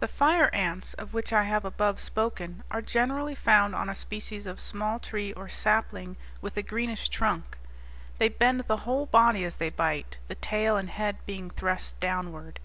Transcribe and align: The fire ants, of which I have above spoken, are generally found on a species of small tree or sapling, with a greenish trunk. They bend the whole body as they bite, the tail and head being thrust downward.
The 0.00 0.06
fire 0.06 0.50
ants, 0.54 0.92
of 0.92 1.14
which 1.14 1.32
I 1.32 1.44
have 1.44 1.64
above 1.64 1.98
spoken, 1.98 2.62
are 2.70 2.82
generally 2.82 3.34
found 3.34 3.74
on 3.74 3.88
a 3.88 3.94
species 3.94 4.44
of 4.44 4.60
small 4.60 4.98
tree 4.98 5.32
or 5.32 5.48
sapling, 5.48 6.18
with 6.42 6.58
a 6.58 6.62
greenish 6.62 7.08
trunk. 7.08 7.56
They 8.18 8.28
bend 8.28 8.60
the 8.60 8.76
whole 8.84 9.06
body 9.06 9.46
as 9.46 9.56
they 9.56 9.70
bite, 9.70 10.18
the 10.28 10.34
tail 10.34 10.76
and 10.76 10.90
head 10.90 11.16
being 11.24 11.48
thrust 11.48 11.98
downward. 12.00 12.60